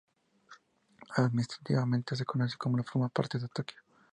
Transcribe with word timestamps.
Administrativamente 1.17 2.15
se 2.15 2.25
conoce 2.25 2.57
como 2.57 2.79
y 2.79 2.83
forma 2.83 3.09
parte 3.09 3.37
de 3.37 3.47
Tokio. 3.49 3.77